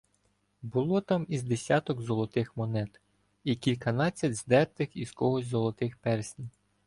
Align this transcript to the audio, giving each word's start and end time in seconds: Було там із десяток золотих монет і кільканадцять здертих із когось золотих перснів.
Було 0.61 1.01
там 1.01 1.25
із 1.29 1.43
десяток 1.43 2.01
золотих 2.01 2.57
монет 2.57 3.01
і 3.43 3.55
кільканадцять 3.55 4.35
здертих 4.35 4.95
із 4.95 5.11
когось 5.11 5.45
золотих 5.45 5.97
перснів. 5.97 6.49